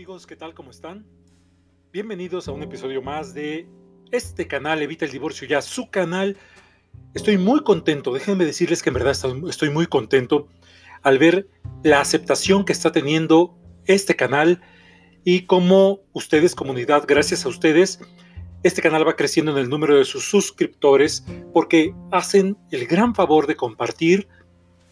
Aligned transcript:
amigos, 0.00 0.26
¿qué 0.26 0.34
tal? 0.34 0.54
¿Cómo 0.54 0.70
están? 0.70 1.04
Bienvenidos 1.92 2.48
a 2.48 2.52
un 2.52 2.62
episodio 2.62 3.02
más 3.02 3.34
de 3.34 3.68
este 4.10 4.48
canal, 4.48 4.80
Evita 4.80 5.04
el 5.04 5.10
Divorcio 5.10 5.46
Ya, 5.46 5.60
su 5.60 5.90
canal. 5.90 6.38
Estoy 7.12 7.36
muy 7.36 7.62
contento, 7.64 8.10
déjenme 8.14 8.46
decirles 8.46 8.82
que 8.82 8.88
en 8.88 8.94
verdad 8.94 9.14
estoy 9.46 9.68
muy 9.68 9.86
contento 9.86 10.48
al 11.02 11.18
ver 11.18 11.50
la 11.84 12.00
aceptación 12.00 12.64
que 12.64 12.72
está 12.72 12.92
teniendo 12.92 13.58
este 13.84 14.16
canal 14.16 14.62
y 15.22 15.44
cómo 15.44 16.00
ustedes, 16.14 16.54
comunidad, 16.54 17.04
gracias 17.06 17.44
a 17.44 17.50
ustedes, 17.50 18.00
este 18.62 18.80
canal 18.80 19.06
va 19.06 19.16
creciendo 19.16 19.52
en 19.52 19.58
el 19.58 19.68
número 19.68 19.98
de 19.98 20.06
sus 20.06 20.24
suscriptores 20.24 21.26
porque 21.52 21.94
hacen 22.10 22.56
el 22.70 22.86
gran 22.86 23.14
favor 23.14 23.46
de 23.46 23.56
compartir 23.56 24.28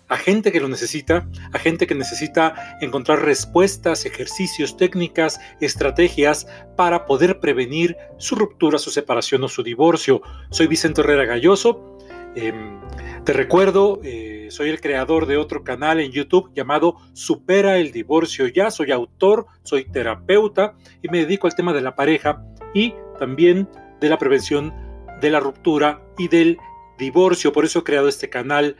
a 0.08 0.16
gente 0.16 0.52
que 0.52 0.60
lo 0.60 0.68
necesita, 0.68 1.28
a 1.52 1.58
gente 1.58 1.86
que 1.86 1.94
necesita 1.94 2.78
encontrar 2.80 3.22
respuestas, 3.22 4.06
ejercicios, 4.06 4.76
técnicas, 4.76 5.40
estrategias 5.60 6.46
para 6.76 7.06
poder 7.06 7.40
prevenir 7.40 7.96
su 8.16 8.34
ruptura, 8.34 8.78
su 8.78 8.90
separación 8.90 9.44
o 9.44 9.48
su 9.48 9.62
divorcio. 9.62 10.22
Soy 10.50 10.66
Vicente 10.66 11.02
Herrera 11.02 11.26
Galloso. 11.26 11.98
Em, 12.34 12.80
te 13.24 13.32
recuerdo, 13.32 14.00
eh, 14.02 14.48
soy 14.50 14.70
el 14.70 14.80
creador 14.80 15.26
de 15.26 15.36
otro 15.36 15.64
canal 15.64 16.00
en 16.00 16.12
YouTube 16.12 16.50
llamado 16.54 16.96
Supera 17.12 17.78
el 17.78 17.92
Divorcio 17.92 18.46
Ya. 18.46 18.70
Soy 18.70 18.92
autor, 18.92 19.46
soy 19.62 19.84
terapeuta 19.84 20.74
y 21.02 21.08
me 21.08 21.18
dedico 21.18 21.46
al 21.46 21.54
tema 21.54 21.72
de 21.72 21.82
la 21.82 21.96
pareja 21.96 22.42
y 22.74 22.94
también 23.18 23.68
de 24.00 24.08
la 24.08 24.18
prevención 24.18 24.72
de 25.20 25.30
la 25.30 25.40
ruptura 25.40 26.02
y 26.16 26.28
del 26.28 26.58
divorcio. 26.98 27.52
Por 27.52 27.64
eso 27.64 27.80
he 27.80 27.84
creado 27.84 28.08
este 28.08 28.30
canal 28.30 28.76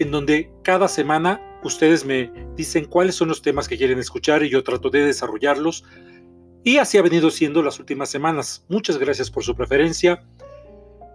en 0.00 0.10
donde 0.10 0.50
cada 0.64 0.88
semana 0.88 1.40
ustedes 1.62 2.04
me 2.04 2.32
dicen 2.56 2.86
cuáles 2.86 3.14
son 3.14 3.28
los 3.28 3.42
temas 3.42 3.68
que 3.68 3.76
quieren 3.76 3.98
escuchar 3.98 4.42
y 4.42 4.48
yo 4.48 4.64
trato 4.64 4.88
de 4.88 5.04
desarrollarlos. 5.04 5.84
Y 6.64 6.78
así 6.78 6.98
ha 6.98 7.02
venido 7.02 7.30
siendo 7.30 7.62
las 7.62 7.78
últimas 7.78 8.08
semanas. 8.08 8.64
Muchas 8.68 8.98
gracias 8.98 9.30
por 9.30 9.44
su 9.44 9.54
preferencia. 9.54 10.24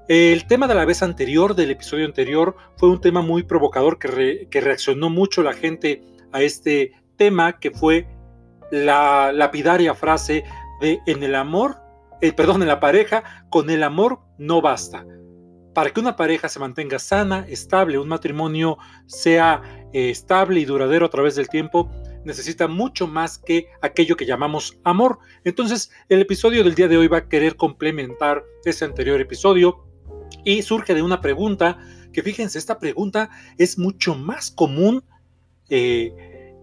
El 0.08 0.45
tema 0.45 0.67
de 0.67 0.75
la 0.75 0.86
vez 0.86 1.02
anterior, 1.02 1.56
del 1.56 1.72
episodio 1.72 2.06
anterior, 2.06 2.56
fue 2.78 2.89
un 2.89 3.02
tema 3.02 3.22
muy 3.22 3.41
provocador 3.41 3.97
que, 3.97 4.61
reaccionó 4.61 5.09
mucho 5.09 5.41
la 5.41 5.53
gente 5.53 6.03
a 6.31 6.44
este 6.44 6.91
tema, 7.17 7.59
que 7.59 7.72
fue 7.72 8.08
la 8.72 9.31
lapidaria 9.31 9.95
frase 9.95 10.44
de 10.80 11.00
en 11.08 11.23
el 11.23 11.33
amor, 11.33 11.78
eh, 12.22 12.33
perdón, 12.33 12.61
en 12.61 12.67
la 12.67 12.80
pareja, 12.80 13.47
con 13.50 13.72
el 13.72 13.81
amor 13.81 14.19
no 14.38 14.61
basta 14.61 15.06
para 15.75 15.91
que 15.91 15.99
una 15.99 16.15
pareja 16.15 16.47
se 16.47 16.57
mantenga 16.57 16.97
sana, 16.99 17.45
estable, 17.49 17.99
un 17.99 18.07
matrimonio 18.07 18.77
sea 19.07 19.61
eh, 19.91 20.09
estable 20.09 20.61
y 20.61 20.65
duradero 20.65 21.05
a 21.05 21.09
través 21.09 21.35
del 21.35 21.49
tiempo, 21.49 21.91
necesita 22.23 22.69
mucho 22.69 23.07
más 23.07 23.37
que 23.37 23.67
aquello 23.81 24.15
que 24.15 24.25
llamamos 24.25 24.79
amor. 24.85 25.19
Entonces, 25.43 25.91
el 26.07 26.21
episodio 26.21 26.63
del 26.63 26.75
día 26.75 26.87
de 26.87 26.95
hoy 26.95 27.09
va 27.09 27.17
a 27.17 27.27
querer 27.27 27.57
complementar 27.57 28.45
ese 28.63 28.85
anterior 28.85 29.19
episodio 29.19 29.85
y 30.45 30.61
surge 30.61 30.95
de 30.95 31.01
una 31.01 31.19
pregunta 31.19 31.77
que 32.13 32.23
fíjense, 32.23 32.57
esta 32.57 32.79
pregunta 32.79 33.29
es 33.57 33.77
mucho 33.77 34.15
más 34.15 34.51
común 34.51 35.03
eh, 35.67 36.53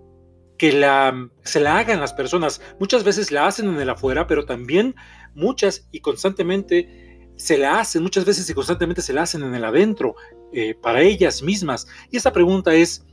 que 0.57 0.73
la, 0.73 1.29
se 1.45 1.61
la 1.61 1.77
hagan 1.77 2.01
las 2.01 2.15
personas. 2.15 2.63
Muchas 2.81 3.05
veces 3.05 3.31
la 3.31 3.47
hacen 3.47 3.69
en 3.69 3.79
el 3.79 3.91
afuera, 3.91 4.27
pero 4.27 4.47
también 4.47 4.95
muchas 5.35 5.87
y 5.93 6.01
constantemente 6.01 7.12
se 7.43 7.59
la 7.59 7.81
hacen, 7.81 8.05
muchas 8.05 8.25
veces 8.25 8.49
y 8.49 8.55
constantemente 8.55 9.03
se 9.03 9.13
la 9.13 9.23
hacen 9.23 9.43
en 9.43 9.53
el 9.53 9.65
adentro, 9.65 10.15
eh, 10.53 10.77
para 10.81 11.03
ellas 11.03 11.43
mismas. 11.43 11.89
Y 12.09 12.17
esta 12.17 12.33
pregunta 12.33 12.73
es, 12.73 13.05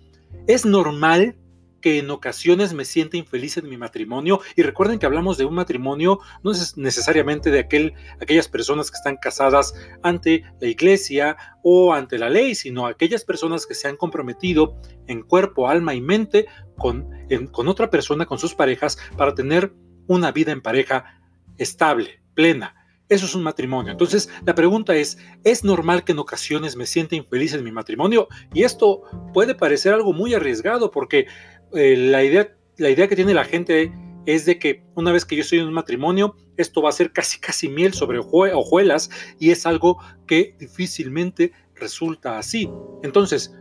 ¿es 0.46 0.68
normal 0.68 1.36
que 1.82 1.98
en 1.98 2.12
ocasiones 2.12 2.74
me 2.74 2.86
sienta 2.86 3.18
infeliz 3.18 3.58
en 3.58 3.68
mi 3.68 3.76
matrimonio? 3.76 4.40
Y 4.56 4.62
recuerden 4.62 5.00
que 5.00 5.08
hablamos 5.08 5.40
de 5.40 5.46
un 5.46 5.56
matrimonio, 5.56 6.20
no 6.44 6.52
es 6.52 6.78
necesariamente 6.78 7.50
de 7.50 7.58
aquel, 7.58 7.96
aquellas 8.22 8.48
personas 8.48 8.92
que 8.92 8.98
están 8.98 9.18
casadas 9.18 9.74
ante 10.04 10.44
la 10.62 10.68
iglesia 10.68 11.36
o 11.64 11.92
ante 11.92 12.20
la 12.20 12.30
ley, 12.30 12.54
sino 12.54 12.86
aquellas 12.86 13.26
personas 13.26 13.66
que 13.66 13.74
se 13.74 13.88
han 13.88 13.98
comprometido 13.98 14.80
en 15.08 15.24
cuerpo, 15.24 15.70
alma 15.70 15.96
y 15.96 16.02
mente 16.02 16.46
con, 16.78 17.10
con 17.52 17.68
otra 17.68 17.90
persona, 17.90 18.28
con 18.28 18.38
sus 18.38 18.54
parejas, 18.54 19.00
para 19.18 19.34
tener 19.34 19.74
una 20.06 20.32
vida 20.32 20.52
en 20.52 20.62
pareja 20.62 21.20
estable, 21.58 22.22
plena 22.36 22.76
eso 23.10 23.26
es 23.26 23.36
un 23.36 23.44
matrimonio. 23.44 23.92
Entonces, 23.92 24.30
la 24.46 24.56
pregunta 24.56 24.96
es, 24.96 25.18
¿es 25.44 25.64
normal 25.64 26.04
que 26.04 26.12
en 26.12 26.20
ocasiones 26.20 26.76
me 26.76 26.86
sienta 26.86 27.16
infeliz 27.16 27.54
en 27.54 27.64
mi 27.64 27.72
matrimonio? 27.72 28.28
Y 28.54 28.64
esto 28.64 29.02
puede 29.34 29.56
parecer 29.56 29.94
algo 29.94 30.14
muy 30.14 30.36
arriesgado 30.36 30.92
porque 30.92 31.26
eh, 31.74 31.98
la, 31.98 32.24
idea, 32.24 32.56
la 32.78 32.90
idea 32.90 33.08
que 33.08 33.16
tiene 33.16 33.34
la 33.34 33.46
gente 33.46 33.92
es 34.28 34.46
de 34.46 34.60
que 34.60 34.84
una 34.94 35.12
vez 35.12 35.26
que 35.26 35.36
yo 35.36 35.42
estoy 35.42 35.60
en 35.60 35.68
un 35.68 35.74
matrimonio, 35.74 36.36
esto 36.56 36.84
va 36.84 36.90
a 36.90 36.94
ser 36.94 37.12
casi 37.12 37.40
casi 37.40 37.68
miel 37.68 37.94
sobre 37.94 38.20
hojuelas 38.20 39.10
y 39.40 39.50
es 39.50 39.66
algo 39.66 39.98
que 40.28 40.56
difícilmente 40.60 41.52
resulta 41.74 42.38
así. 42.38 42.70
Entonces, 43.02 43.56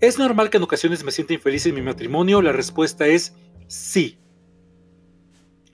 ¿es 0.00 0.18
normal 0.18 0.48
que 0.48 0.56
en 0.56 0.62
ocasiones 0.62 1.04
me 1.04 1.10
sienta 1.10 1.34
infeliz 1.34 1.66
en 1.66 1.74
mi 1.74 1.82
matrimonio? 1.82 2.40
La 2.40 2.52
respuesta 2.52 3.06
es 3.06 3.34
sí. 3.66 4.18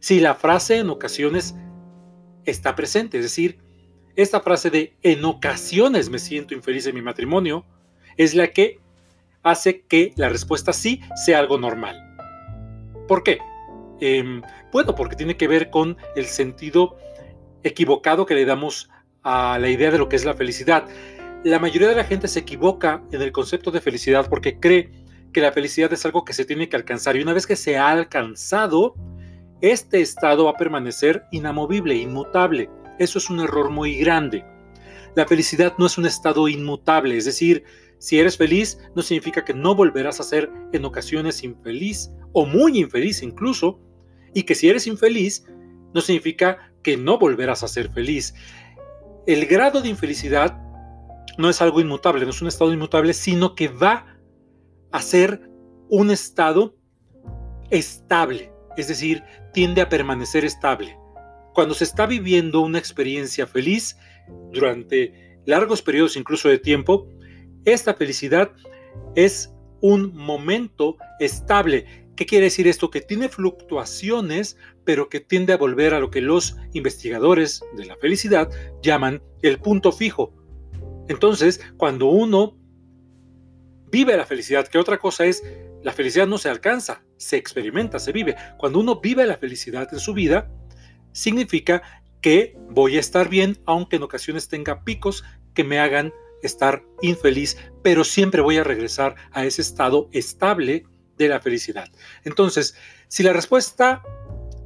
Si 0.00 0.18
la 0.18 0.34
frase 0.34 0.78
en 0.78 0.90
ocasiones 0.90 1.54
está 2.50 2.74
presente. 2.74 3.18
Es 3.18 3.24
decir, 3.24 3.58
esta 4.16 4.40
frase 4.40 4.70
de 4.70 4.96
en 5.02 5.24
ocasiones 5.24 6.10
me 6.10 6.18
siento 6.18 6.54
infeliz 6.54 6.86
en 6.86 6.94
mi 6.94 7.02
matrimonio 7.02 7.64
es 8.16 8.34
la 8.34 8.48
que 8.48 8.80
hace 9.42 9.82
que 9.82 10.12
la 10.16 10.28
respuesta 10.28 10.72
sí 10.72 11.00
sea 11.24 11.38
algo 11.38 11.58
normal. 11.58 12.04
¿Por 13.06 13.22
qué? 13.22 13.38
Em, 14.00 14.42
bueno, 14.72 14.94
porque 14.94 15.16
tiene 15.16 15.36
que 15.36 15.48
ver 15.48 15.70
con 15.70 15.96
el 16.16 16.26
sentido 16.26 16.96
equivocado 17.62 18.26
que 18.26 18.34
le 18.34 18.44
damos 18.44 18.90
a 19.22 19.58
la 19.58 19.68
idea 19.68 19.90
de 19.90 19.98
lo 19.98 20.08
que 20.08 20.16
es 20.16 20.24
la 20.24 20.34
felicidad. 20.34 20.86
La 21.44 21.58
mayoría 21.58 21.88
de 21.88 21.94
la 21.94 22.04
gente 22.04 22.28
se 22.28 22.40
equivoca 22.40 23.02
en 23.12 23.22
el 23.22 23.32
concepto 23.32 23.70
de 23.70 23.80
felicidad 23.80 24.28
porque 24.28 24.58
cree 24.58 24.90
que 25.32 25.40
la 25.40 25.52
felicidad 25.52 25.92
es 25.92 26.04
algo 26.04 26.24
que 26.24 26.32
se 26.32 26.44
tiene 26.44 26.68
que 26.68 26.76
alcanzar 26.76 27.16
y 27.16 27.22
una 27.22 27.32
vez 27.32 27.46
que 27.46 27.56
se 27.56 27.76
ha 27.76 27.90
alcanzado, 27.90 28.94
este 29.60 30.00
estado 30.00 30.44
va 30.44 30.52
a 30.52 30.56
permanecer 30.56 31.24
inamovible, 31.32 31.96
inmutable. 31.96 32.70
Eso 32.98 33.18
es 33.18 33.28
un 33.28 33.40
error 33.40 33.70
muy 33.70 33.96
grande. 33.96 34.44
La 35.16 35.26
felicidad 35.26 35.74
no 35.78 35.86
es 35.86 35.98
un 35.98 36.06
estado 36.06 36.48
inmutable, 36.48 37.16
es 37.16 37.24
decir, 37.24 37.64
si 37.98 38.20
eres 38.20 38.36
feliz 38.36 38.78
no 38.94 39.02
significa 39.02 39.44
que 39.44 39.54
no 39.54 39.74
volverás 39.74 40.20
a 40.20 40.24
ser 40.24 40.50
en 40.72 40.84
ocasiones 40.84 41.42
infeliz 41.42 42.10
o 42.32 42.46
muy 42.46 42.78
infeliz 42.78 43.22
incluso, 43.22 43.80
y 44.34 44.44
que 44.44 44.54
si 44.54 44.68
eres 44.68 44.86
infeliz 44.86 45.44
no 45.92 46.00
significa 46.00 46.72
que 46.82 46.96
no 46.96 47.18
volverás 47.18 47.64
a 47.64 47.68
ser 47.68 47.90
feliz. 47.90 48.34
El 49.26 49.46
grado 49.46 49.80
de 49.80 49.88
infelicidad 49.88 50.56
no 51.36 51.50
es 51.50 51.60
algo 51.60 51.80
inmutable, 51.80 52.24
no 52.24 52.30
es 52.30 52.40
un 52.40 52.48
estado 52.48 52.72
inmutable, 52.72 53.12
sino 53.12 53.56
que 53.56 53.68
va 53.68 54.18
a 54.92 55.02
ser 55.02 55.50
un 55.88 56.10
estado 56.10 56.76
estable 57.70 58.52
es 58.80 58.88
decir, 58.88 59.22
tiende 59.52 59.80
a 59.80 59.88
permanecer 59.88 60.44
estable. 60.44 60.96
Cuando 61.54 61.74
se 61.74 61.84
está 61.84 62.06
viviendo 62.06 62.60
una 62.60 62.78
experiencia 62.78 63.46
feliz 63.46 63.96
durante 64.52 65.40
largos 65.46 65.82
periodos 65.82 66.16
incluso 66.16 66.48
de 66.48 66.58
tiempo, 66.58 67.08
esta 67.64 67.94
felicidad 67.94 68.52
es 69.14 69.52
un 69.80 70.14
momento 70.14 70.96
estable. 71.20 72.08
¿Qué 72.16 72.26
quiere 72.26 72.46
decir 72.46 72.66
esto? 72.66 72.90
Que 72.90 73.00
tiene 73.00 73.28
fluctuaciones, 73.28 74.56
pero 74.84 75.08
que 75.08 75.20
tiende 75.20 75.52
a 75.52 75.56
volver 75.56 75.94
a 75.94 76.00
lo 76.00 76.10
que 76.10 76.20
los 76.20 76.56
investigadores 76.72 77.60
de 77.76 77.86
la 77.86 77.96
felicidad 77.96 78.48
llaman 78.82 79.22
el 79.42 79.58
punto 79.58 79.92
fijo. 79.92 80.34
Entonces, 81.08 81.60
cuando 81.76 82.06
uno 82.06 82.58
vive 83.90 84.16
la 84.16 84.26
felicidad, 84.26 84.68
que 84.68 84.78
otra 84.78 84.98
cosa 84.98 85.26
es 85.26 85.42
la 85.82 85.92
felicidad 85.92 86.26
no 86.26 86.38
se 86.38 86.48
alcanza, 86.48 87.04
se 87.18 87.36
experimenta, 87.36 87.98
se 87.98 88.12
vive. 88.12 88.36
Cuando 88.56 88.78
uno 88.78 89.00
vive 89.00 89.26
la 89.26 89.36
felicidad 89.36 89.88
en 89.92 90.00
su 90.00 90.14
vida, 90.14 90.50
significa 91.12 91.82
que 92.22 92.56
voy 92.70 92.96
a 92.96 93.00
estar 93.00 93.28
bien, 93.28 93.58
aunque 93.66 93.96
en 93.96 94.02
ocasiones 94.02 94.48
tenga 94.48 94.84
picos 94.84 95.24
que 95.54 95.64
me 95.64 95.78
hagan 95.78 96.12
estar 96.42 96.82
infeliz, 97.02 97.58
pero 97.82 98.04
siempre 98.04 98.40
voy 98.40 98.56
a 98.56 98.64
regresar 98.64 99.16
a 99.32 99.44
ese 99.44 99.60
estado 99.60 100.08
estable 100.12 100.84
de 101.16 101.28
la 101.28 101.40
felicidad. 101.40 101.90
Entonces, 102.24 102.74
si 103.08 103.22
la 103.22 103.32
respuesta 103.32 104.02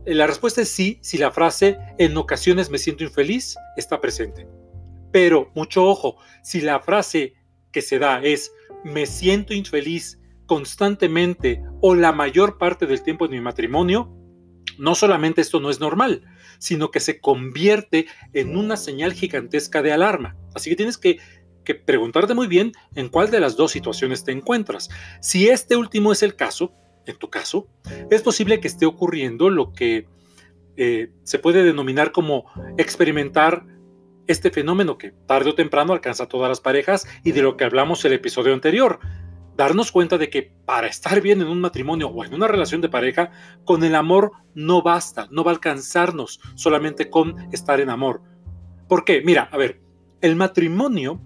la 0.05 0.27
respuesta 0.27 0.63
es 0.63 0.69
sí, 0.69 0.99
si 1.01 1.17
la 1.17 1.31
frase 1.31 1.79
en 1.99 2.17
ocasiones 2.17 2.71
me 2.71 2.79
siento 2.79 3.05
infeliz 3.05 3.57
está 3.77 4.01
presente. 4.01 4.49
Pero 5.13 5.53
mucho 5.55 5.85
ojo, 5.85 6.17
si 6.43 6.61
la 6.61 6.81
frase 6.81 7.35
que 7.71 7.83
se 7.83 7.99
da 7.99 8.21
es 8.21 8.53
me 8.85 9.07
siento 9.07 9.55
infeliz 9.55 10.19
constantemente 10.47 11.63
o 11.81 11.95
la 11.95 12.13
mayor 12.13 12.59
parte 12.59 12.87
del 12.87 13.03
tiempo 13.03 13.25
en 13.25 13.33
mi 13.33 13.41
matrimonio, 13.41 14.15
no 14.79 14.95
solamente 14.95 15.41
esto 15.41 15.61
no 15.61 15.71
es 15.71 15.81
normal, 15.81 16.25
sino 16.59 16.91
que 16.91 17.01
se 17.01 17.21
convierte 17.21 18.07
en 18.33 18.57
una 18.57 18.77
señal 18.77 19.13
gigantesca 19.13 19.83
de 19.83 19.93
alarma. 19.93 20.37
Así 20.55 20.71
que 20.71 20.77
tienes 20.77 20.99
que, 20.99 21.19
preguntarte 21.87 22.35
muy 22.35 22.49
bien 22.49 22.73
en 22.97 23.09
cuál 23.09 23.31
de 23.31 23.39
las 23.39 23.57
dos 23.57 23.71
situaciones 23.71 24.25
te 24.25 24.33
encuentras. 24.33 24.91
Si 25.21 25.49
este 25.49 25.77
último 25.77 26.13
es 26.13 26.23
el 26.23 26.35
caso, 26.35 26.73
en 27.07 27.17
tu 27.17 27.31
caso, 27.31 27.69
es 28.11 28.23
posible 28.23 28.61
que 28.61 28.69
esté 28.69 28.87
ocurriendo 28.87 29.49
lo 29.49 29.73
que 29.73 30.09
eh, 30.77 31.13
se 31.23 31.39
puede 31.39 31.63
denominar 31.63 32.13
como 32.13 32.47
experimentar 32.79 33.65
este 34.27 34.51
fenómeno 34.51 34.99
que 34.99 35.13
tarde 35.27 35.51
o 35.51 35.55
temprano 35.55 35.93
alcanza 35.93 36.25
a 36.25 36.29
todas 36.29 36.49
las 36.49 36.61
parejas 36.61 37.07
y 37.25 37.33
de 37.33 37.43
lo 37.43 37.57
que 37.57 37.65
hablamos 37.65 38.05
el 38.05 38.13
episodio 38.13 38.55
anterior. 38.55 39.01
Darnos 39.57 39.93
cuenta 39.93 40.19
de 40.19 40.31
que 40.31 40.55
para 40.65 40.87
estar 40.87 41.21
bien 41.21 41.41
en 41.41 41.49
un 41.49 41.61
matrimonio 41.61 42.09
o 42.09 42.25
en 42.25 42.35
una 42.35 42.49
relación 42.49 42.81
de 42.81 42.89
pareja, 42.89 43.31
con 43.65 43.85
el 43.85 43.95
amor 43.95 44.33
no 44.55 44.83
basta, 44.83 45.29
no 45.31 45.45
va 45.45 45.51
a 45.51 45.55
alcanzarnos 45.55 46.41
solamente 46.55 47.11
con 47.11 47.37
estar 47.53 47.81
en 47.81 47.91
amor. 47.91 48.23
¿Por 48.89 49.05
qué? 49.05 49.23
Mira, 49.23 49.49
a 49.53 49.57
ver, 49.57 49.81
el 50.21 50.37
matrimonio 50.37 51.21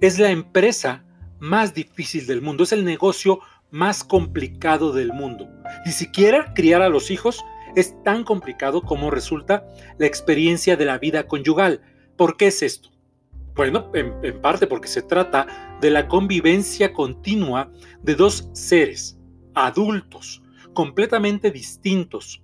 es 0.00 0.18
la 0.18 0.30
empresa 0.30 1.04
más 1.40 1.74
difícil 1.74 2.26
del 2.26 2.42
mundo, 2.42 2.64
es 2.64 2.72
el 2.72 2.84
negocio 2.84 3.40
más 3.70 4.04
complicado 4.04 4.92
del 4.92 5.12
mundo. 5.12 5.48
Ni 5.84 5.92
siquiera 5.92 6.52
criar 6.54 6.82
a 6.82 6.88
los 6.88 7.10
hijos 7.10 7.44
es 7.76 7.94
tan 8.02 8.24
complicado 8.24 8.82
como 8.82 9.10
resulta 9.10 9.66
la 9.98 10.06
experiencia 10.06 10.76
de 10.76 10.84
la 10.84 10.98
vida 10.98 11.26
conyugal. 11.26 11.82
¿Por 12.16 12.36
qué 12.36 12.48
es 12.48 12.62
esto? 12.62 12.90
Bueno, 13.58 13.90
en, 13.92 14.40
parte 14.40 14.68
porque 14.68 14.86
se 14.86 15.02
trata 15.02 15.76
de 15.80 15.90
la 15.90 16.06
convivencia 16.06 16.92
continua 16.92 17.72
de 18.00 18.14
dos 18.14 18.48
seres 18.52 19.18
adultos, 19.52 20.40
completamente 20.74 21.50
distintos, 21.50 22.40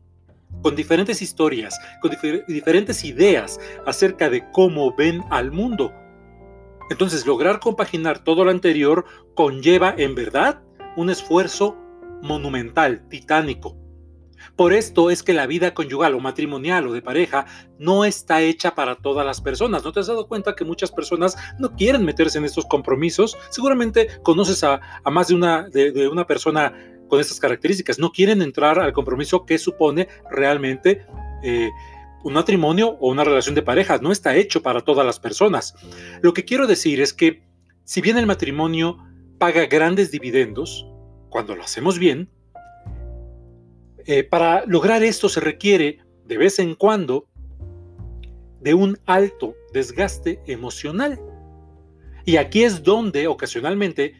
con 0.60 0.74
diferentes 0.74 1.22
historias, 1.22 1.78
con 2.02 2.10
diferentes 2.48 3.04
ideas 3.04 3.60
acerca 3.86 4.28
de 4.28 4.50
cómo 4.50 4.92
ven 4.92 5.22
al 5.30 5.52
mundo. 5.52 5.92
Entonces, 6.90 7.24
lograr 7.24 7.60
compaginar 7.60 8.24
todo 8.24 8.44
lo 8.44 8.50
anterior 8.50 9.04
conlleva, 9.36 9.94
en 9.96 10.16
verdad, 10.16 10.64
un 10.96 11.10
esfuerzo 11.10 11.76
monumental, 12.22 13.06
titánico. 13.08 13.76
Por 14.56 14.72
esto 14.72 15.10
es 15.10 15.22
que 15.22 15.32
la 15.32 15.46
vida 15.46 15.74
conyugal 15.74 16.14
o 16.14 16.20
matrimonial 16.20 16.86
o 16.86 16.92
de 16.92 17.02
pareja 17.02 17.46
no 17.78 18.04
está 18.04 18.42
hecha 18.42 18.74
para 18.74 18.96
todas 18.96 19.24
las 19.26 19.40
personas. 19.40 19.84
¿No 19.84 19.92
te 19.92 20.00
has 20.00 20.06
dado 20.06 20.26
cuenta 20.26 20.54
que 20.54 20.64
muchas 20.64 20.90
personas 20.90 21.36
no 21.58 21.74
quieren 21.74 22.04
meterse 22.04 22.38
en 22.38 22.44
estos 22.44 22.66
compromisos? 22.66 23.36
Seguramente 23.50 24.08
conoces 24.22 24.64
a, 24.64 24.80
más 25.10 25.28
de 25.28 25.34
una, 25.34 26.26
persona 26.26 26.72
con 27.08 27.20
estas 27.20 27.40
características. 27.40 27.98
No 27.98 28.12
quieren 28.12 28.42
entrar 28.42 28.78
al 28.78 28.92
compromiso 28.92 29.44
que 29.44 29.58
supone 29.58 30.08
realmente 30.30 31.06
eh, 31.42 31.70
un 32.22 32.32
matrimonio 32.32 32.96
o 33.00 33.10
una 33.10 33.24
relación 33.24 33.54
de 33.54 33.62
pareja. 33.62 33.98
No 33.98 34.12
está 34.12 34.34
hecho 34.36 34.62
para 34.62 34.80
todas 34.80 35.06
las 35.06 35.20
personas. 35.20 35.74
Lo 36.22 36.32
que 36.32 36.44
quiero 36.44 36.66
decir 36.66 37.00
es 37.00 37.12
que 37.12 37.42
si 37.84 38.00
bien 38.00 38.16
el 38.16 38.26
matrimonio 38.26 38.98
paga 39.38 39.66
grandes 39.66 40.10
dividendos, 40.10 40.86
cuando 41.28 41.54
lo 41.54 41.64
hacemos 41.64 41.98
bien, 41.98 42.30
eh, 44.06 44.24
para 44.24 44.64
lograr 44.66 45.02
esto 45.02 45.28
se 45.28 45.40
requiere 45.40 45.98
de 46.26 46.38
vez 46.38 46.58
en 46.58 46.74
cuando 46.74 47.26
de 48.60 48.74
un 48.74 48.98
alto 49.06 49.54
desgaste 49.72 50.40
emocional. 50.46 51.20
Y 52.24 52.36
aquí 52.36 52.64
es 52.64 52.82
donde 52.82 53.26
ocasionalmente 53.26 54.14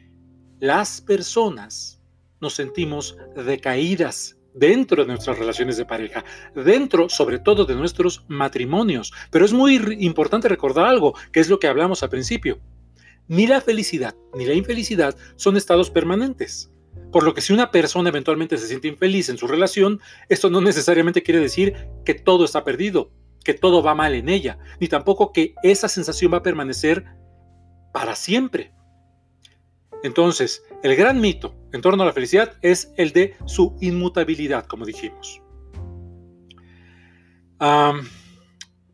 las 0.61 1.01
personas 1.01 2.03
nos 2.41 2.55
sentimos 2.55 3.17
decaídas 3.35 4.37
dentro 4.55 5.03
de 5.03 5.09
nuestras 5.09 5.39
relaciones 5.39 5.77
de 5.77 5.85
pareja, 5.85 6.25
dentro 6.55 7.09
sobre 7.09 7.39
todo 7.39 7.65
de 7.65 7.75
nuestros 7.75 8.25
matrimonios. 8.29 9.13
Pero 9.31 9.45
es 9.45 9.53
muy 9.53 9.77
importante 10.01 10.49
recordar 10.49 10.87
algo, 10.87 11.15
que 11.33 11.41
es 11.41 11.49
lo 11.49 11.59
que 11.59 11.67
hablamos 11.67 12.03
al 12.03 12.11
principio. 12.11 12.61
Ni 13.29 13.47
la 13.47 13.61
felicidad 13.61 14.15
ni 14.35 14.45
la 14.45 14.55
infelicidad 14.55 15.17
son 15.37 15.57
estados 15.57 15.91
permanentes. 15.91 16.71
Por 17.13 17.25
lo 17.25 17.35
que 17.35 17.41
si 17.41 17.53
una 17.53 17.71
persona 17.71 18.09
eventualmente 18.09 18.59
se 18.59 18.67
siente 18.67 18.89
infeliz 18.89 19.29
en 19.29 19.39
su 19.39 19.47
relación, 19.47 20.01
esto 20.29 20.51
no 20.51 20.61
necesariamente 20.61 21.23
quiere 21.23 21.41
decir 21.41 21.89
que 22.05 22.15
todo 22.15 22.45
está 22.45 22.65
perdido, 22.65 23.13
que 23.45 23.55
todo 23.55 23.83
va 23.83 23.95
mal 23.95 24.15
en 24.15 24.29
ella, 24.29 24.59
ni 24.81 24.89
tampoco 24.89 25.33
que 25.33 25.55
esa 25.63 25.89
sensación 25.89 26.33
va 26.33 26.39
a 26.39 26.43
permanecer 26.43 27.05
para 27.93 28.17
siempre. 28.17 28.73
Entonces, 30.03 30.63
el 30.83 30.97
gran 30.97 31.21
mito 31.21 31.55
en 31.73 31.81
torno 31.81 32.03
a 32.03 32.07
la 32.07 32.13
felicidad 32.13 32.53
es 32.61 32.93
el 32.97 33.13
de 33.13 33.37
su 33.47 33.77
inmutabilidad, 33.81 34.67
como 34.67 34.85
dijimos. 34.85 35.41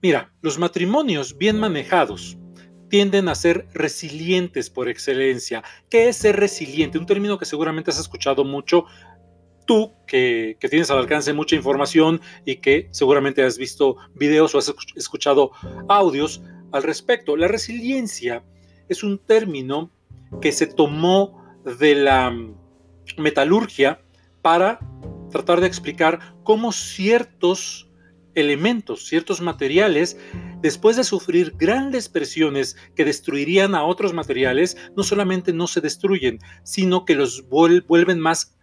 mira, 0.03 0.33
los 0.41 0.59
matrimonios 0.59 1.37
bien 1.37 1.59
manejados 1.59 2.37
tienden 2.91 3.29
a 3.29 3.35
ser 3.35 3.67
resilientes 3.73 4.69
por 4.69 4.89
excelencia. 4.89 5.63
¿Qué 5.89 6.09
es 6.09 6.19
ser 6.19 6.37
resiliente? 6.37 6.99
Un 6.99 7.07
término 7.07 7.39
que 7.39 7.47
seguramente 7.47 7.91
has 7.91 7.99
escuchado 7.99 8.45
mucho 8.45 8.85
tú, 9.65 9.93
que, 10.07 10.57
tienes 10.69 10.91
al 10.91 10.99
alcance 10.99 11.33
mucha 11.33 11.57
información 11.57 12.21
y 12.45 12.57
que 12.57 12.89
seguramente 12.91 13.43
has 13.43 13.57
visto 13.57 13.97
videos 14.15 14.55
o 14.55 14.59
has 14.59 14.75
escuchado 14.97 15.53
audios 15.89 16.43
al 16.73 16.83
respecto. 16.83 17.37
La 17.37 17.49
resiliencia 17.49 18.45
es 18.89 19.03
un 19.05 19.19
término 19.19 19.93
que 20.41 20.53
se 20.53 20.67
tomó 20.67 21.41
de 21.79 21.95
la 21.95 22.37
metalurgia 23.17 24.03
para 24.43 24.81
tratar 25.31 25.61
de 25.61 25.69
explicar 25.69 26.19
cómo 26.43 26.73
ciertos 26.73 27.89
elementos, 28.35 29.07
ciertos 29.07 29.41
materiales, 29.41 30.19
después 30.61 30.97
de 30.97 31.05
sufrir 31.05 31.55
grandes 31.57 32.09
presiones 32.09 32.77
que 32.95 33.05
destruirían 33.05 33.75
a 33.75 33.85
otros 33.85 34.13
materiales, 34.13 34.77
no 34.97 35.03
solamente 35.03 35.53
no 35.53 35.67
se 35.67 35.81
destruyen, 35.81 36.39
sino 36.63 37.05
que 37.05 37.15
los 37.15 37.49
vuelven 37.49 38.21
más 38.21 38.57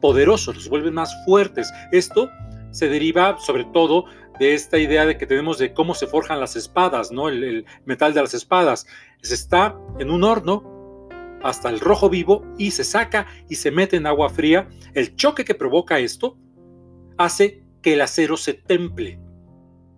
poderosos, 0.00 0.54
los 0.56 0.68
vuelven 0.68 0.94
más 0.94 1.14
fuertes. 1.24 1.72
Esto 1.92 2.30
se 2.70 2.88
deriva 2.88 3.38
sobre 3.38 3.64
todo 3.66 4.06
de 4.38 4.54
esta 4.54 4.78
idea 4.78 5.06
de 5.06 5.18
que 5.18 5.26
tenemos 5.26 5.58
de 5.58 5.74
cómo 5.74 5.94
se 5.94 6.06
forjan 6.06 6.40
las 6.40 6.56
espadas, 6.56 7.12
¿no? 7.12 7.28
El, 7.28 7.44
el 7.44 7.66
metal 7.84 8.14
de 8.14 8.22
las 8.22 8.34
espadas. 8.34 8.86
Se 9.22 9.34
está 9.34 9.78
en 9.98 10.10
un 10.10 10.24
horno 10.24 11.08
hasta 11.42 11.68
el 11.68 11.80
rojo 11.80 12.08
vivo 12.08 12.44
y 12.58 12.70
se 12.70 12.84
saca 12.84 13.26
y 13.48 13.56
se 13.56 13.70
mete 13.70 13.96
en 13.96 14.06
agua 14.06 14.30
fría. 14.30 14.68
El 14.94 15.16
choque 15.16 15.44
que 15.44 15.54
provoca 15.54 15.98
esto 15.98 16.38
hace 17.18 17.62
que 17.82 17.94
el 17.94 18.00
acero 18.00 18.36
se 18.36 18.54
temple. 18.54 19.20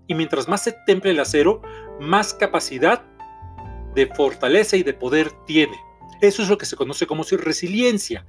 Y 0.07 0.15
mientras 0.15 0.49
más 0.49 0.65
se 0.65 0.73
temple 0.87 1.13
el 1.13 1.21
acero, 1.21 1.63
más 2.01 2.35
capacidad 2.35 3.03
de 3.95 4.07
fortaleza 4.07 4.77
y 4.77 4.83
de 4.83 4.95
poder 4.95 5.31
tiene. 5.47 5.77
Eso 6.21 6.43
es 6.43 6.49
lo 6.49 6.59
que 6.59 6.67
se 6.67 6.77
conoce 6.77 7.07
como 7.07 7.23
resiliencia. 7.23 8.27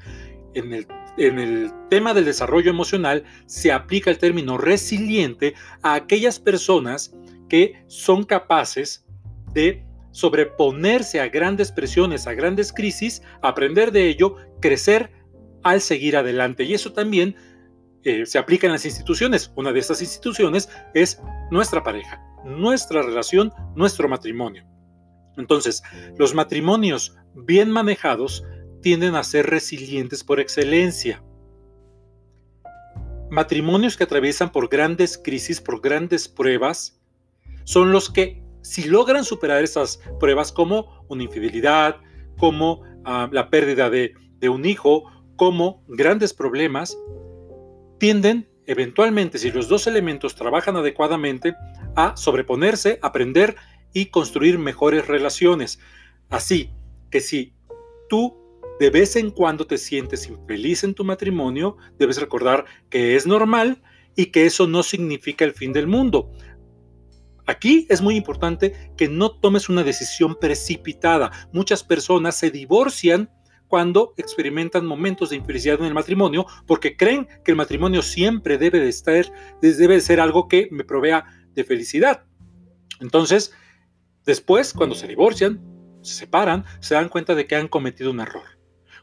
En 0.54 0.74
el, 0.74 0.88
en 1.18 1.40
el 1.40 1.72
tema 1.90 2.14
del 2.14 2.26
desarrollo 2.26 2.70
emocional 2.70 3.26
se 3.46 3.72
aplica 3.72 4.10
el 4.10 4.18
término 4.18 4.58
resiliente 4.58 5.54
a 5.82 5.96
aquellas 5.96 6.40
personas 6.40 7.14
que 7.50 7.84
son 7.88 8.24
capaces 8.24 9.06
de 9.54 9.86
sobreponerse 10.12 11.20
a 11.20 11.28
grandes 11.28 11.74
presiones, 11.74 12.26
a 12.26 12.34
grandes 12.34 12.72
crisis, 12.72 13.22
aprender 13.42 13.92
de 13.92 14.08
ello, 14.08 14.38
crecer 14.62 15.12
al 15.64 15.82
seguir 15.82 16.16
adelante. 16.16 16.64
Y 16.64 16.74
eso 16.74 16.94
también 16.94 17.36
eh, 18.06 18.26
se 18.28 18.38
aplica 18.38 18.68
en 18.68 18.74
las 18.74 18.86
instituciones. 18.86 19.52
Una 19.56 19.74
de 19.74 19.80
estas 19.80 20.00
instituciones 20.00 20.70
es 20.94 21.20
nuestra 21.50 21.84
pareja, 21.84 22.22
nuestra 22.46 23.02
relación, 23.02 23.52
nuestro 23.76 24.08
matrimonio. 24.08 24.64
Entonces, 25.38 25.82
los 26.18 26.36
matrimonios 26.36 27.16
bien 27.34 27.72
manejados 27.72 28.44
tienden 28.84 29.16
a 29.16 29.24
ser 29.24 29.48
resilientes 29.48 30.24
por 30.24 30.40
excelencia. 30.40 31.24
Matrimonios 33.32 33.98
que 33.98 34.04
atraviesan 34.04 34.52
por 34.52 34.70
grandes 34.70 35.18
crisis, 35.18 35.60
por 35.60 35.82
grandes 35.82 36.28
pruebas, 36.28 37.02
son 37.64 37.92
los 37.92 38.12
que, 38.12 38.44
si 38.62 38.84
logran 38.84 39.26
superar 39.26 39.64
esas 39.64 40.00
pruebas 40.20 40.52
como 40.52 41.04
una 41.10 41.24
infidelidad, 41.24 41.98
como 42.38 42.84
ah, 43.04 43.28
la 43.32 43.50
pérdida 43.50 43.90
de, 43.90 44.14
de 44.38 44.50
un 44.50 44.64
hijo, 44.64 45.12
como 45.38 45.84
grandes 45.88 46.36
problemas, 46.36 46.96
tienden, 47.98 48.50
eventualmente, 48.66 49.38
si 49.38 49.52
los 49.52 49.68
dos 49.68 49.88
elementos 49.88 50.36
trabajan 50.36 50.76
adecuadamente, 50.76 51.56
a 51.96 52.16
sobreponerse, 52.18 53.00
aprender 53.02 53.56
y 53.94 54.08
construir 54.08 54.60
mejores 54.60 55.08
relaciones. 55.08 55.80
Así 56.30 56.72
que 57.10 57.22
si 57.22 57.54
tú 58.10 58.46
de 58.80 58.90
vez 58.90 59.16
en 59.16 59.32
cuando 59.32 59.66
te 59.66 59.78
sientes 59.78 60.28
infeliz 60.28 60.84
en 60.84 60.94
tu 60.94 61.06
matrimonio, 61.06 61.78
debes 61.98 62.20
recordar 62.20 62.66
que 62.90 63.16
es 63.16 63.26
normal 63.26 63.82
y 64.16 64.28
que 64.28 64.46
eso 64.46 64.68
no 64.68 64.84
significa 64.84 65.46
el 65.46 65.54
fin 65.54 65.72
del 65.72 65.88
mundo. 65.88 66.32
Aquí 67.48 67.86
es 67.90 68.02
muy 68.02 68.16
importante 68.16 68.92
que 68.98 69.08
no 69.08 69.32
tomes 69.32 69.70
una 69.70 69.84
decisión 69.84 70.36
precipitada. 70.40 71.32
Muchas 71.54 71.84
personas 71.84 72.36
se 72.36 72.50
divorcian 72.52 73.30
cuando 73.76 74.14
experimentan 74.16 74.86
momentos 74.86 75.32
de 75.32 75.36
infelicidad 75.36 75.82
en 75.82 75.88
el 75.88 75.94
matrimonio 75.94 76.46
porque 76.66 76.96
creen 76.96 77.28
que 77.44 77.52
el 77.52 77.58
matrimonio 77.58 78.02
siempre 78.02 78.58
debe 78.58 78.80
de 78.80 78.88
estar, 78.88 79.26
debe 79.62 79.96
de 79.96 80.00
ser 80.00 80.22
algo 80.22 80.48
que 80.48 80.70
me 80.72 80.86
provea 80.86 81.26
de 81.54 81.66
felicidad. 81.66 82.24
Entonces, 83.02 83.52
después, 84.26 84.72
cuando 84.72 84.96
se 84.96 85.10
divorcian, 85.10 85.62
se 86.04 86.14
separan, 86.14 86.64
se 86.80 86.94
dan 86.94 87.10
cuenta 87.10 87.36
de 87.36 87.48
que 87.48 87.58
han 87.58 87.68
cometido 87.68 88.12
un 88.12 88.22
error. 88.22 88.46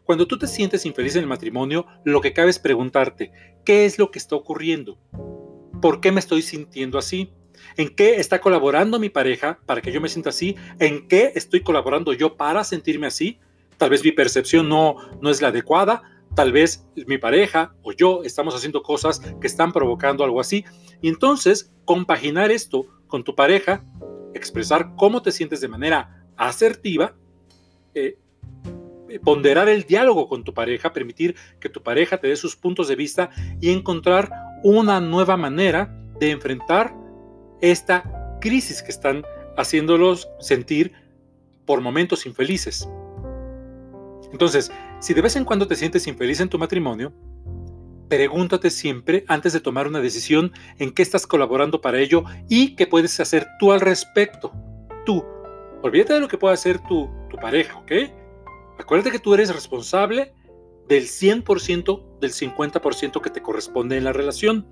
Cuando 0.05 0.27
tú 0.27 0.39
te 0.39 0.47
sientes 0.47 0.87
infeliz 0.87 1.17
en 1.17 1.25
el 1.25 1.29
matrimonio, 1.29 1.85
lo 2.07 2.23
que 2.23 2.33
cabe 2.33 2.49
es 2.49 2.59
preguntarte, 2.59 3.31
¿qué 3.67 3.85
es 3.85 3.99
lo 3.99 4.11
que 4.11 4.21
está 4.21 4.37
ocurriendo? 4.37 4.99
¿Por 5.83 6.01
qué 6.01 6.13
me 6.13 6.21
estoy 6.21 6.41
sintiendo 6.41 6.97
así? 6.97 7.31
¿En 7.77 7.95
qué 7.95 8.15
está 8.15 8.41
colaborando 8.41 8.99
mi 8.99 9.11
pareja 9.11 9.61
para 9.67 9.83
que 9.83 9.93
yo 9.93 10.01
me 10.01 10.09
sienta 10.09 10.31
así? 10.31 10.57
¿En 10.79 11.09
qué 11.09 11.33
estoy 11.35 11.61
colaborando 11.61 12.15
yo 12.15 12.39
para 12.39 12.65
sentirme 12.65 13.07
así? 13.07 13.39
Tal 13.83 13.91
vez 13.91 14.05
mi 14.05 14.13
percepción 14.13 14.69
no, 14.69 14.95
no 15.21 15.29
es 15.29 15.43
la 15.43 15.49
adecuada, 15.49 16.03
tal 16.37 16.53
vez 16.53 16.87
mi 17.09 17.19
pareja 17.19 17.75
o 17.83 17.91
yo 17.91 18.23
estamos 18.23 18.55
haciendo 18.55 18.81
cosas 18.85 19.19
que 19.41 19.49
están 19.49 19.73
provocando 19.73 20.23
algo 20.23 20.39
así. 20.39 20.65
Y 21.01 21.09
entonces, 21.09 21.73
compaginar 21.85 22.53
esto 22.53 22.87
con 23.09 23.25
tu 23.25 23.35
pareja, 23.35 23.85
expresar 24.35 24.95
cómo 24.95 25.21
te 25.21 25.33
sientes 25.33 25.61
de 25.61 25.67
manera 25.67 26.25
asertiva, 26.37 27.17
eh, 27.97 28.21
ponderar 29.25 29.69
el 29.69 29.83
diálogo 29.83 30.29
con 30.29 30.45
tu 30.45 30.55
pareja, 30.55 30.93
permitir 30.93 31.35
que 31.59 31.69
tu 31.69 31.83
pareja 31.83 32.19
te 32.19 32.29
dé 32.29 32.37
sus 32.37 32.55
puntos 32.55 32.87
de 32.87 32.95
vista 32.95 33.31
y 33.61 33.71
encontrar 33.71 34.31
una 34.63 35.01
nueva 35.01 35.37
manera 35.37 35.93
de 36.21 36.31
enfrentar 36.31 36.95
esta 37.61 38.39
crisis 38.41 38.81
que 38.81 38.93
están 38.93 39.25
haciéndolos 39.57 40.29
sentir 40.39 40.93
por 41.67 41.81
momentos 41.81 42.27
infelices. 42.27 42.89
Entonces, 44.33 44.73
si 45.01 45.15
de 45.15 45.23
vez 45.23 45.37
en 45.37 45.45
cuando 45.45 45.67
te 45.67 45.77
sientes 45.77 46.07
infeliz 46.07 46.41
en 46.41 46.49
tu 46.49 46.59
matrimonio, 46.59 47.13
pregúntate 48.09 48.71
siempre 48.71 49.25
antes 49.29 49.53
de 49.53 49.61
tomar 49.61 49.87
una 49.87 50.01
decisión 50.01 50.53
en 50.79 50.93
qué 50.93 51.03
estás 51.03 51.27
colaborando 51.27 51.81
para 51.81 52.01
ello 52.01 52.25
y 52.49 52.75
qué 52.75 52.87
puedes 52.87 53.19
hacer 53.21 53.47
tú 53.59 53.73
al 53.73 53.81
respecto. 53.81 54.53
Tú. 55.07 55.25
Olvídate 55.83 56.15
de 56.15 56.21
lo 56.21 56.29
que 56.29 56.39
pueda 56.39 56.55
hacer 56.55 56.79
tu, 56.81 57.09
tu 57.31 57.37
pareja, 57.37 57.79
¿ok? 57.79 57.93
Acuérdate 58.79 59.11
que 59.11 59.19
tú 59.19 59.35
eres 59.35 59.53
responsable 59.53 60.35
del 60.89 61.05
100% 61.05 62.19
del 62.21 62.33
50% 62.33 63.21
que 63.21 63.31
te 63.31 63.43
corresponde 63.43 63.97
en 63.97 64.05
la 64.05 64.13
relación. 64.13 64.67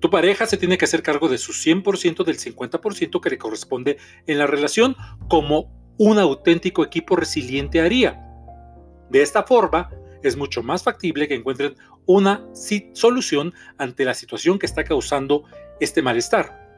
Tu 0.00 0.08
pareja 0.08 0.46
se 0.46 0.56
tiene 0.56 0.78
que 0.78 0.86
hacer 0.86 1.02
cargo 1.02 1.28
de 1.28 1.36
su 1.36 1.52
100% 1.52 2.24
del 2.24 2.38
50% 2.38 3.20
que 3.20 3.30
le 3.30 3.38
corresponde 3.38 3.98
en 4.26 4.38
la 4.38 4.46
relación, 4.46 4.96
como 5.28 5.94
un 5.98 6.18
auténtico 6.18 6.84
equipo 6.84 7.16
resiliente 7.16 7.80
haría. 7.80 8.29
De 9.10 9.22
esta 9.22 9.42
forma, 9.42 9.90
es 10.22 10.36
mucho 10.36 10.62
más 10.62 10.82
factible 10.82 11.26
que 11.28 11.34
encuentren 11.34 11.74
una 12.06 12.46
solución 12.94 13.52
ante 13.78 14.04
la 14.04 14.14
situación 14.14 14.58
que 14.58 14.66
está 14.66 14.84
causando 14.84 15.44
este 15.80 16.02
malestar. 16.02 16.70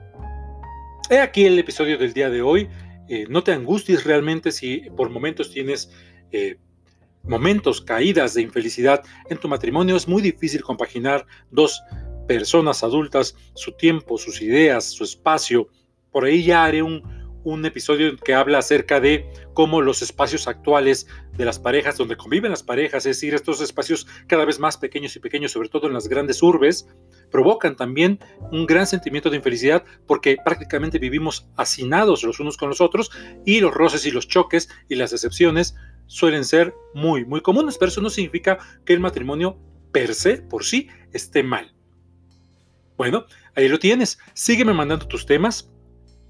He 1.11 1.19
aquí 1.19 1.45
el 1.45 1.59
episodio 1.59 1.99
del 1.99 2.12
día 2.12 2.31
de 2.31 2.43
hoy. 2.43 2.69
Eh, 3.09 3.27
no 3.29 3.43
te 3.43 3.53
angusties 3.53 4.05
realmente 4.05 4.53
si 4.53 4.89
por 4.97 5.11
momentos 5.11 5.51
tienes 5.51 5.91
eh, 6.31 6.57
momentos, 7.25 7.81
caídas 7.81 8.35
de 8.35 8.43
infelicidad 8.43 9.03
en 9.29 9.39
tu 9.39 9.49
matrimonio. 9.49 9.97
Es 9.97 10.09
muy 10.09 10.23
difícil 10.23 10.62
compaginar 10.62 11.27
dos 11.51 11.83
personas 12.27 12.83
adultas, 12.83 13.37
su 13.55 13.73
tiempo, 13.73 14.19
sus 14.19 14.41
ideas, 14.41 14.85
su 14.85 15.05
espacio. 15.05 15.69
Por 16.11 16.25
ahí 16.25 16.45
ya 16.45 16.65
haré 16.65 16.83
un, 16.83 17.03
un 17.45 17.65
episodio 17.65 18.17
que 18.17 18.35
habla 18.35 18.59
acerca 18.59 19.01
de 19.01 19.31
cómo 19.55 19.81
los 19.81 20.03
espacios 20.03 20.49
actuales 20.49 21.07
de 21.37 21.45
las 21.45 21.59
parejas, 21.59 21.97
donde 21.97 22.17
conviven 22.17 22.51
las 22.51 22.63
parejas, 22.63 23.07
es 23.07 23.17
decir, 23.17 23.35
estos 23.35 23.61
espacios 23.61 24.07
cada 24.27 24.45
vez 24.45 24.59
más 24.59 24.77
pequeños 24.77 25.17
y 25.17 25.21
pequeños, 25.21 25.53
sobre 25.53 25.69
todo 25.69 25.87
en 25.87 25.95
las 25.95 26.09
grandes 26.09 26.43
urbes, 26.43 26.89
provocan 27.31 27.77
también 27.77 28.21
un 28.51 28.67
gran 28.67 28.87
sentimiento 28.87 29.31
de 29.31 29.37
infelicidad 29.37 29.85
porque 30.07 30.37
prácticamente 30.45 30.99
vivimos 30.99 31.49
hacinados 31.57 32.23
los 32.23 32.41
unos 32.41 32.57
con 32.57 32.69
los 32.69 32.81
otros 32.81 33.11
y 33.45 33.61
los 33.61 33.73
roces 33.73 34.07
y 34.07 34.11
los 34.11 34.29
choques 34.29 34.69
y 34.89 34.95
las 34.95 35.11
decepciones 35.11 35.75
suelen 36.07 36.45
ser 36.45 36.75
muy, 36.95 37.25
muy 37.25 37.41
comunes, 37.41 37.79
pero 37.79 37.91
eso 37.91 38.01
no 38.01 38.11
significa 38.11 38.59
que 38.85 38.93
el 38.93 39.01
matrimonio 39.01 39.59
per 39.93 40.15
se, 40.15 40.39
por 40.39 40.65
sí, 40.65 40.89
esté 41.13 41.43
mal. 41.43 41.73
Bueno, 42.97 43.27
ahí 43.55 43.69
lo 43.69 43.79
tienes. 43.79 44.19
Sígueme 44.35 44.73
mandando 44.73 45.07
tus 45.07 45.27
temas. 45.27 45.71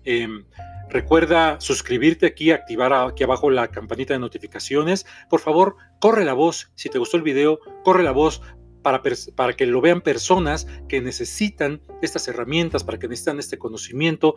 Em, 0.04 0.44
recuerda 0.92 1.60
suscribirte 1.60 2.26
aquí, 2.26 2.50
activar 2.50 2.92
aquí 2.92 3.24
abajo 3.24 3.50
la 3.50 3.68
campanita 3.68 4.12
de 4.14 4.20
notificaciones. 4.20 5.06
Por 5.30 5.40
favor, 5.40 5.76
corre 6.00 6.24
la 6.24 6.34
voz. 6.34 6.70
Si 6.74 6.88
te 6.90 6.98
gustó 6.98 7.16
el 7.16 7.22
video, 7.22 7.58
corre 7.82 8.02
la 8.02 8.12
voz 8.12 8.42
para, 8.82 9.02
para, 9.34 9.54
que 9.54 9.66
lo 9.66 9.80
vean 9.80 10.02
personas 10.02 10.66
que 10.88 11.00
necesitan 11.00 11.80
estas 12.02 12.28
herramientas, 12.28 12.84
para 12.84 12.98
que 12.98 13.08
necesitan 13.08 13.38
este 13.38 13.58
conocimiento, 13.58 14.34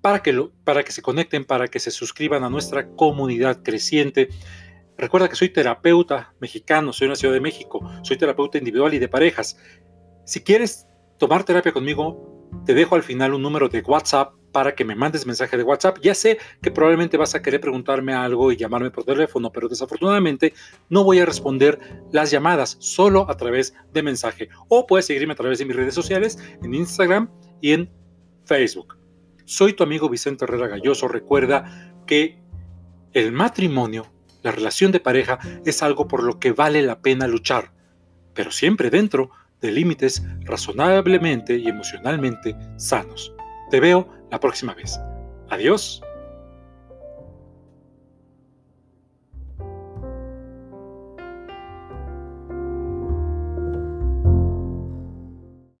para 0.00 0.22
que, 0.22 0.32
lo, 0.32 0.52
para 0.64 0.82
que 0.82 0.92
se 0.92 1.02
conecten, 1.02 1.44
para 1.44 1.68
que 1.68 1.78
se 1.78 1.90
suscriban 1.90 2.42
a 2.42 2.50
nuestra 2.50 2.88
comunidad 2.88 3.62
creciente. 3.62 4.28
Recuerda 4.98 5.28
que 5.28 5.36
soy 5.36 5.50
terapeuta 5.50 6.34
mexicano, 6.40 6.92
soy 6.92 7.06
en 7.06 7.10
la 7.10 7.16
Ciudad 7.16 7.34
de 7.34 7.40
México, 7.40 7.88
soy 8.02 8.16
terapeuta 8.16 8.58
individual 8.58 8.92
y 8.94 8.98
de 8.98 9.08
parejas. 9.08 9.56
Si 10.24 10.40
quieres 10.40 10.86
tomar 11.18 11.44
terapia 11.44 11.72
conmigo, 11.72 12.50
te 12.66 12.74
dejo 12.74 12.96
al 12.96 13.02
final 13.02 13.34
un 13.34 13.42
número 13.42 13.68
de 13.68 13.80
WhatsApp 13.80 14.34
para 14.52 14.74
que 14.74 14.84
me 14.84 14.94
mandes 14.94 15.26
mensaje 15.26 15.56
de 15.56 15.62
WhatsApp. 15.62 15.98
Ya 16.02 16.14
sé 16.14 16.38
que 16.60 16.70
probablemente 16.70 17.16
vas 17.16 17.34
a 17.34 17.42
querer 17.42 17.60
preguntarme 17.60 18.14
algo 18.14 18.52
y 18.52 18.56
llamarme 18.56 18.90
por 18.90 19.04
teléfono, 19.04 19.50
pero 19.50 19.68
desafortunadamente 19.68 20.52
no 20.88 21.04
voy 21.04 21.20
a 21.20 21.26
responder 21.26 21.80
las 22.12 22.30
llamadas 22.30 22.76
solo 22.78 23.28
a 23.28 23.36
través 23.36 23.74
de 23.92 24.02
mensaje. 24.02 24.48
O 24.68 24.86
puedes 24.86 25.06
seguirme 25.06 25.32
a 25.32 25.36
través 25.36 25.58
de 25.58 25.64
mis 25.64 25.76
redes 25.76 25.94
sociales, 25.94 26.38
en 26.62 26.74
Instagram 26.74 27.30
y 27.60 27.72
en 27.72 27.90
Facebook. 28.44 28.98
Soy 29.44 29.72
tu 29.72 29.82
amigo 29.82 30.08
Vicente 30.08 30.44
Herrera 30.44 30.68
Galloso. 30.68 31.08
Recuerda 31.08 31.94
que 32.06 32.38
el 33.12 33.32
matrimonio 33.32 34.12
la 34.42 34.50
relación 34.50 34.90
de 34.92 35.00
pareja 35.00 35.38
es 35.64 35.82
algo 35.82 36.08
por 36.08 36.22
lo 36.22 36.38
que 36.38 36.52
vale 36.52 36.82
la 36.82 37.00
pena 37.00 37.28
luchar, 37.28 37.72
pero 38.34 38.50
siempre 38.50 38.90
dentro 38.90 39.30
de 39.60 39.70
límites 39.70 40.24
razonablemente 40.40 41.56
y 41.56 41.68
emocionalmente 41.68 42.56
sanos. 42.76 43.32
Te 43.70 43.78
veo 43.78 44.08
la 44.32 44.40
próxima 44.40 44.74
vez. 44.74 44.98
Adiós. 45.50 46.02